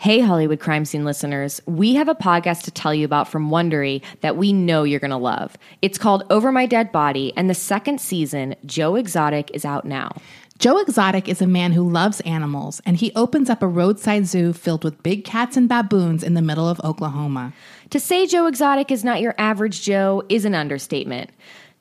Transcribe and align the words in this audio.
Hey, 0.00 0.20
Hollywood 0.20 0.60
crime 0.60 0.86
scene 0.86 1.04
listeners, 1.04 1.60
we 1.66 1.94
have 1.96 2.08
a 2.08 2.14
podcast 2.14 2.62
to 2.62 2.70
tell 2.70 2.94
you 2.94 3.04
about 3.04 3.28
from 3.28 3.50
Wondery 3.50 4.00
that 4.22 4.38
we 4.38 4.50
know 4.50 4.82
you're 4.82 4.98
going 4.98 5.10
to 5.10 5.18
love. 5.18 5.58
It's 5.82 5.98
called 5.98 6.24
Over 6.30 6.50
My 6.50 6.64
Dead 6.64 6.90
Body, 6.90 7.34
and 7.36 7.50
the 7.50 7.54
second 7.54 8.00
season, 8.00 8.56
Joe 8.64 8.94
Exotic, 8.94 9.50
is 9.52 9.66
out 9.66 9.84
now. 9.84 10.16
Joe 10.58 10.78
Exotic 10.78 11.28
is 11.28 11.42
a 11.42 11.46
man 11.46 11.72
who 11.72 11.86
loves 11.86 12.22
animals, 12.22 12.80
and 12.86 12.96
he 12.96 13.12
opens 13.14 13.50
up 13.50 13.62
a 13.62 13.68
roadside 13.68 14.26
zoo 14.26 14.54
filled 14.54 14.84
with 14.84 15.02
big 15.02 15.22
cats 15.22 15.58
and 15.58 15.68
baboons 15.68 16.24
in 16.24 16.32
the 16.32 16.40
middle 16.40 16.66
of 16.66 16.80
Oklahoma. 16.80 17.52
To 17.90 18.00
say 18.00 18.26
Joe 18.26 18.46
Exotic 18.46 18.90
is 18.90 19.04
not 19.04 19.20
your 19.20 19.34
average 19.36 19.82
Joe 19.82 20.22
is 20.30 20.46
an 20.46 20.54
understatement. 20.54 21.28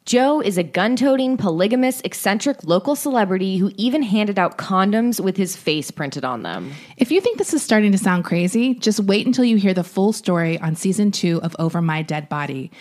Joe 0.09 0.41
is 0.41 0.57
a 0.57 0.63
gun 0.63 0.95
toting, 0.95 1.37
polygamous, 1.37 2.01
eccentric 2.01 2.63
local 2.63 2.95
celebrity 2.95 3.57
who 3.57 3.71
even 3.77 4.01
handed 4.01 4.39
out 4.39 4.57
condoms 4.57 5.23
with 5.23 5.37
his 5.37 5.55
face 5.55 5.91
printed 5.91 6.25
on 6.25 6.41
them. 6.41 6.71
If 6.97 7.11
you 7.11 7.21
think 7.21 7.37
this 7.37 7.53
is 7.53 7.61
starting 7.61 7.91
to 7.91 7.97
sound 7.99 8.25
crazy, 8.25 8.73
just 8.73 8.99
wait 9.01 9.27
until 9.27 9.45
you 9.45 9.57
hear 9.57 9.75
the 9.75 9.83
full 9.83 10.11
story 10.11 10.57
on 10.57 10.75
season 10.75 11.11
two 11.11 11.39
of 11.43 11.55
Over 11.59 11.79
My 11.79 12.01
Dead 12.01 12.27
Body. 12.27 12.71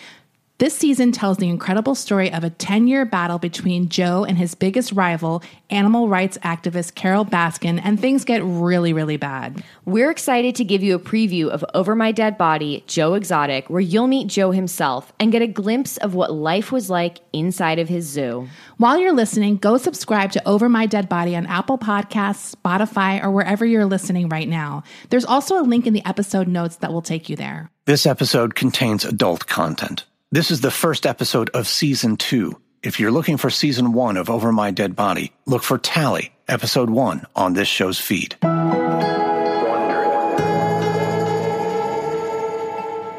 This 0.59 0.75
season 0.75 1.13
tells 1.13 1.37
the 1.37 1.47
incredible 1.47 1.95
story 1.95 2.33
of 2.33 2.43
a 2.43 2.49
10 2.49 2.89
year 2.89 3.05
battle 3.05 3.39
between 3.39 3.87
Joe 3.87 4.25
and 4.25 4.37
his 4.37 4.55
biggest 4.55 4.91
rival, 4.91 5.41
animal 5.69 6.09
rights 6.09 6.37
activist 6.39 6.95
Carole 6.95 7.23
Baskin, 7.23 7.79
and 7.81 7.97
things 7.97 8.25
get 8.25 8.43
really, 8.43 8.91
really 8.91 9.15
bad. 9.15 9.63
We're 9.85 10.11
excited 10.11 10.55
to 10.55 10.65
give 10.65 10.83
you 10.83 10.95
a 10.95 10.99
preview 10.99 11.47
of 11.47 11.63
Over 11.73 11.95
My 11.95 12.11
Dead 12.11 12.37
Body, 12.37 12.83
Joe 12.87 13.13
Exotic, 13.13 13.69
where 13.69 13.79
you'll 13.79 14.07
meet 14.07 14.27
Joe 14.27 14.51
himself 14.51 15.13
and 15.17 15.31
get 15.31 15.41
a 15.41 15.47
glimpse 15.47 15.95
of 15.95 16.13
what 16.13 16.33
life 16.33 16.73
was 16.73 16.89
like 16.89 17.19
inside 17.31 17.79
of 17.79 17.87
his 17.87 18.05
zoo. 18.05 18.49
While 18.75 18.99
you're 18.99 19.13
listening, 19.13 19.55
go 19.55 19.77
subscribe 19.77 20.33
to 20.33 20.45
Over 20.45 20.67
My 20.67 20.87
Dead 20.87 21.07
Body 21.07 21.37
on 21.37 21.45
Apple 21.45 21.77
Podcasts, 21.77 22.53
Spotify, 22.53 23.23
or 23.23 23.31
wherever 23.31 23.65
you're 23.65 23.85
listening 23.85 24.27
right 24.27 24.49
now. 24.49 24.83
There's 25.09 25.23
also 25.23 25.57
a 25.57 25.63
link 25.63 25.87
in 25.87 25.93
the 25.93 26.05
episode 26.05 26.49
notes 26.49 26.75
that 26.77 26.91
will 26.91 27.01
take 27.01 27.29
you 27.29 27.37
there. 27.37 27.71
This 27.85 28.05
episode 28.05 28.55
contains 28.55 29.05
adult 29.05 29.47
content. 29.47 30.03
This 30.31 30.51
is 30.51 30.61
the 30.61 30.69
first 30.69 31.07
episode 31.07 31.49
of 31.55 31.67
season 31.67 32.15
two. 32.15 32.61
If 32.83 32.99
you're 32.99 33.09
looking 33.09 33.37
for 33.37 33.49
season 33.49 33.93
one 33.93 34.15
of 34.15 34.29
Over 34.29 34.51
My 34.51 34.69
Dead 34.69 34.95
Body, 34.95 35.33
look 35.47 35.63
for 35.63 35.79
Tally, 35.79 36.31
episode 36.47 36.91
one 36.91 37.25
on 37.35 37.53
this 37.53 37.67
show's 37.67 37.97
feed. 37.99 38.35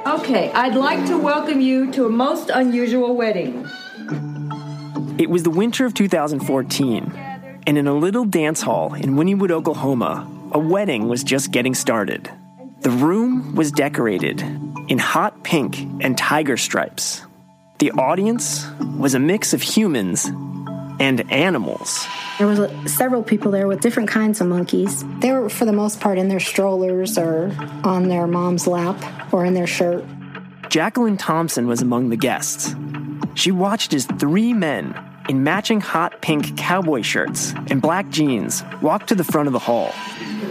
Okay, 0.07 0.53
I'd 0.55 0.77
like 0.77 1.05
to 1.09 1.19
welcome 1.19 1.61
you 1.61 1.91
to 1.95 2.07
a 2.07 2.09
most 2.09 2.49
unusual 2.49 3.17
wedding. 3.17 3.67
It 5.19 5.29
was 5.29 5.43
the 5.43 5.51
winter 5.51 5.85
of 5.87 5.95
2014, 5.95 7.13
and 7.67 7.77
in 7.77 7.89
a 7.89 7.93
little 7.93 8.25
dance 8.25 8.63
hall 8.63 8.95
in 8.95 9.17
Wynnewood, 9.17 9.51
Oklahoma, 9.51 10.31
a 10.53 10.61
wedding 10.61 11.09
was 11.09 11.25
just 11.25 11.51
getting 11.51 11.75
started. 11.75 12.31
The 12.83 12.91
room 12.91 13.57
was 13.57 13.73
decorated 13.73 14.45
in 14.91 14.99
hot 14.99 15.45
pink 15.45 15.79
and 16.01 16.19
tiger 16.19 16.57
stripes. 16.57 17.23
The 17.79 17.93
audience 17.93 18.67
was 18.99 19.15
a 19.15 19.21
mix 19.21 19.55
of 19.55 19.63
humans 19.63 20.27
and 20.99 21.33
animals. 21.33 22.05
There 22.39 22.49
was 22.49 22.69
several 22.93 23.23
people 23.23 23.53
there 23.53 23.69
with 23.69 23.81
different 23.81 24.11
kinds 24.11 24.41
of 24.41 24.49
monkeys. 24.49 25.05
They 25.21 25.31
were, 25.31 25.49
for 25.49 25.65
the 25.65 25.73
most 25.73 26.01
part, 26.01 26.19
in 26.19 26.29
their 26.29 26.41
strollers 26.41 27.17
or 27.17 27.57
on 27.85 28.09
their 28.09 28.27
mom's 28.27 28.67
lap 28.67 29.33
or 29.33 29.45
in 29.45 29.55
their 29.55 29.69
shirt. 29.69 30.05
Jacqueline 30.69 31.17
Thompson 31.17 31.69
was 31.69 31.81
among 31.81 32.11
the 32.11 32.17
guests. 32.17 32.75
She 33.35 33.53
watched 33.53 33.95
as 33.95 34.07
three 34.07 34.53
men 34.53 34.99
in 35.29 35.45
matching 35.45 35.81
hot 35.81 36.21
pink 36.21 36.57
cowboy 36.57 37.03
shirts 37.03 37.55
and 37.69 37.81
black 37.81 38.09
jeans 38.11 38.65
walked 38.83 39.09
to 39.11 39.15
the 39.15 39.25
front 39.25 39.47
of 39.47 39.53
the 39.53 39.61
hall. 39.61 39.95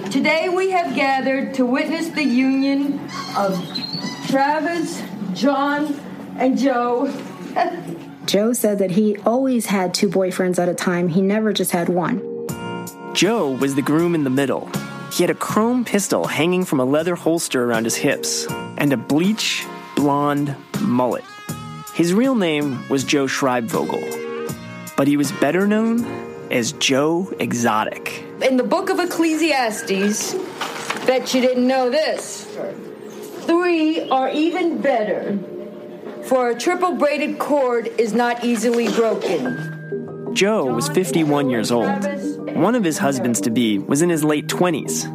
Today 0.10 0.48
we 0.48 0.72
have 0.72 0.96
gathered 0.96 1.54
to 1.56 1.66
witness 1.66 2.08
the 2.10 2.24
union 2.24 3.00
of 3.38 3.54
Travis, 4.30 5.02
John, 5.34 6.00
and 6.38 6.56
Joe. 6.56 7.12
Joe 8.26 8.54
said 8.54 8.78
that 8.78 8.92
he 8.92 9.18
always 9.18 9.66
had 9.66 9.92
two 9.96 10.08
boyfriends 10.08 10.60
at 10.60 10.70
a 10.70 10.76
time, 10.76 11.08
he 11.08 11.20
never 11.20 11.52
just 11.52 11.72
had 11.72 11.90
one. 11.90 12.22
Joe 13.16 13.54
was 13.54 13.74
the 13.74 13.82
groom 13.82 14.14
in 14.14 14.24
the 14.24 14.30
middle. 14.30 14.70
He 15.12 15.24
had 15.24 15.32
a 15.32 15.36
chrome 15.36 15.84
pistol 15.84 16.28
hanging 16.28 16.64
from 16.64 16.80
a 16.80 16.86
leather 16.86 17.16
holster 17.16 17.66
around 17.66 17.86
his 17.86 17.96
hips 17.96 18.46
and 18.78 18.94
a 18.94 18.98
bleach 18.98 19.66
blonde 19.96 20.56
mullet. 20.80 21.26
His 21.96 22.14
real 22.14 22.36
name 22.36 22.88
was 22.88 23.04
Joe 23.04 23.26
Schreibvogel, 23.26 24.96
but 24.96 25.08
he 25.08 25.18
was 25.18 25.32
better 25.34 25.66
known 25.66 26.06
as 26.52 26.74
Joe 26.74 27.34
Exotic. 27.40 28.24
In 28.44 28.58
the 28.58 28.64
book 28.64 28.92
of 28.92 29.00
Ecclesiastes, 29.00 30.36
bet 31.08 31.34
you 31.34 31.42
didn't 31.42 31.68
know 31.68 31.90
this. 31.90 32.46
Three 33.50 34.08
are 34.12 34.30
even 34.30 34.80
better, 34.80 35.40
for 36.26 36.52
a 36.52 36.56
triple 36.56 36.98
braided 36.98 37.40
cord 37.40 37.88
is 37.98 38.14
not 38.14 38.44
easily 38.44 38.88
broken. 38.90 40.36
Joe 40.36 40.66
was 40.66 40.88
51 40.90 41.50
years 41.50 41.72
old. 41.72 42.06
One 42.56 42.76
of 42.76 42.84
his 42.84 43.00
husbands 43.00 43.42
to 43.42 43.50
be 43.50 43.80
was 43.80 44.04
in 44.04 44.10
his 44.12 44.24
late 44.24 44.46
20s, 44.46 45.06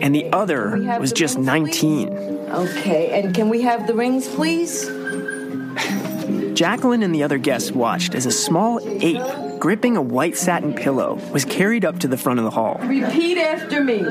and 0.00 0.14
the 0.14 0.32
other 0.32 0.76
was 1.00 1.12
just 1.12 1.40
19. 1.40 2.10
Okay, 2.50 3.20
and 3.20 3.34
can 3.34 3.48
we 3.48 3.62
have 3.62 3.88
the 3.88 3.94
rings, 3.94 4.28
please? 4.28 4.86
Jacqueline 6.56 7.02
and 7.02 7.12
the 7.12 7.24
other 7.24 7.38
guests 7.38 7.72
watched 7.72 8.14
as 8.14 8.26
a 8.26 8.30
small 8.30 8.78
ape 9.02 9.58
gripping 9.58 9.96
a 9.96 10.02
white 10.02 10.36
satin 10.36 10.72
pillow 10.72 11.14
was 11.32 11.44
carried 11.44 11.84
up 11.84 11.98
to 11.98 12.06
the 12.06 12.16
front 12.16 12.38
of 12.38 12.44
the 12.44 12.50
hall. 12.50 12.78
Repeat 12.84 13.38
after 13.38 13.82
me. 13.82 14.04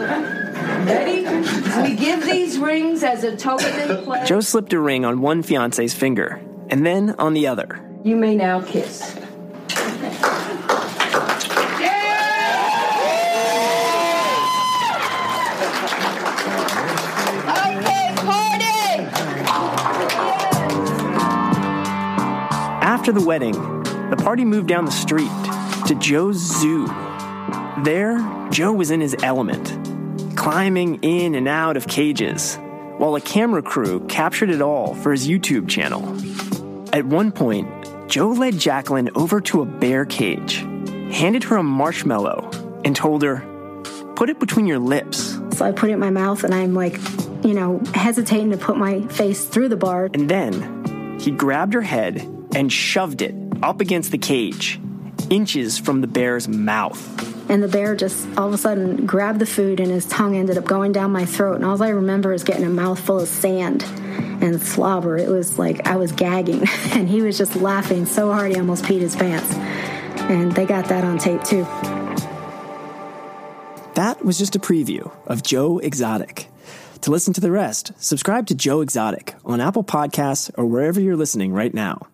Ready? 0.85 1.21
We 1.81 1.95
give 1.95 2.25
these 2.25 2.57
rings 2.57 3.03
as 3.03 3.23
a 3.23 3.35
token 3.35 3.67
and 3.67 4.03
pledge. 4.03 4.27
Joe 4.27 4.41
slipped 4.41 4.73
a 4.73 4.79
ring 4.79 5.05
on 5.05 5.21
one 5.21 5.43
fiance's 5.43 5.93
finger 5.93 6.41
and 6.69 6.85
then 6.85 7.15
on 7.19 7.33
the 7.33 7.47
other. 7.47 7.79
You 8.03 8.15
may 8.15 8.35
now 8.35 8.61
kiss. 8.61 9.15
Okay, 17.53 18.13
party! 18.17 19.05
After 22.83 23.11
the 23.11 23.23
wedding, 23.23 23.53
the 24.09 24.17
party 24.23 24.45
moved 24.45 24.67
down 24.67 24.85
the 24.85 24.91
street 24.91 25.29
to 25.87 25.95
Joe's 25.95 26.37
zoo. 26.37 26.87
There, 27.83 28.17
Joe 28.51 28.71
was 28.73 28.91
in 28.91 29.01
his 29.01 29.15
element, 29.23 29.67
climbing 30.41 30.95
in 31.03 31.35
and 31.35 31.47
out 31.47 31.77
of 31.77 31.87
cages, 31.87 32.55
while 32.97 33.15
a 33.15 33.21
camera 33.21 33.61
crew 33.61 33.99
captured 34.07 34.49
it 34.49 34.59
all 34.59 34.95
for 34.95 35.11
his 35.11 35.27
YouTube 35.27 35.69
channel. 35.69 36.01
At 36.91 37.05
one 37.05 37.31
point, 37.31 37.69
Joe 38.09 38.29
led 38.29 38.57
Jacqueline 38.57 39.11
over 39.13 39.39
to 39.41 39.61
a 39.61 39.65
bear 39.65 40.03
cage, 40.03 40.55
handed 41.13 41.43
her 41.43 41.57
a 41.57 41.63
marshmallow, 41.63 42.49
and 42.83 42.95
told 42.95 43.21
her, 43.21 43.41
Put 44.15 44.31
it 44.31 44.39
between 44.39 44.65
your 44.65 44.79
lips. 44.79 45.37
So 45.51 45.63
I 45.63 45.73
put 45.73 45.91
it 45.91 45.93
in 45.93 45.99
my 45.99 46.09
mouth 46.09 46.43
and 46.43 46.55
I'm 46.55 46.73
like, 46.73 46.97
you 47.43 47.53
know, 47.53 47.79
hesitating 47.93 48.49
to 48.49 48.57
put 48.57 48.77
my 48.77 49.05
face 49.09 49.45
through 49.45 49.69
the 49.69 49.77
bar. 49.77 50.09
And 50.11 50.27
then 50.27 51.19
he 51.19 51.29
grabbed 51.29 51.75
her 51.75 51.83
head 51.83 52.17
and 52.55 52.73
shoved 52.73 53.21
it 53.21 53.35
up 53.61 53.79
against 53.79 54.09
the 54.09 54.17
cage, 54.17 54.79
inches 55.29 55.77
from 55.77 56.01
the 56.01 56.07
bear's 56.07 56.47
mouth. 56.47 57.31
And 57.51 57.61
the 57.61 57.67
bear 57.67 57.97
just 57.97 58.25
all 58.37 58.47
of 58.47 58.53
a 58.53 58.57
sudden 58.57 59.05
grabbed 59.05 59.39
the 59.39 59.45
food 59.45 59.81
and 59.81 59.91
his 59.91 60.05
tongue 60.05 60.37
ended 60.37 60.57
up 60.57 60.63
going 60.63 60.93
down 60.93 61.11
my 61.11 61.25
throat. 61.25 61.55
And 61.55 61.65
all 61.65 61.83
I 61.83 61.89
remember 61.89 62.31
is 62.31 62.45
getting 62.45 62.63
a 62.63 62.69
mouthful 62.69 63.19
of 63.19 63.27
sand 63.27 63.83
and 64.41 64.61
slobber. 64.61 65.17
It 65.17 65.27
was 65.27 65.59
like 65.59 65.85
I 65.85 65.97
was 65.97 66.13
gagging. 66.13 66.65
And 66.93 67.09
he 67.09 67.21
was 67.21 67.37
just 67.37 67.57
laughing 67.57 68.05
so 68.05 68.31
hard 68.31 68.51
he 68.51 68.57
almost 68.57 68.85
peed 68.85 69.01
his 69.01 69.17
pants. 69.17 69.53
And 70.29 70.53
they 70.53 70.65
got 70.65 70.85
that 70.85 71.03
on 71.03 71.17
tape 71.17 71.43
too. 71.43 71.63
That 73.95 74.23
was 74.23 74.37
just 74.37 74.55
a 74.55 74.59
preview 74.59 75.11
of 75.25 75.43
Joe 75.43 75.79
Exotic. 75.79 76.47
To 77.01 77.11
listen 77.11 77.33
to 77.33 77.41
the 77.41 77.51
rest, 77.51 77.91
subscribe 77.97 78.47
to 78.47 78.55
Joe 78.55 78.79
Exotic 78.79 79.35
on 79.43 79.59
Apple 79.59 79.83
Podcasts 79.83 80.51
or 80.57 80.65
wherever 80.65 81.01
you're 81.01 81.17
listening 81.17 81.51
right 81.51 81.73
now. 81.73 82.07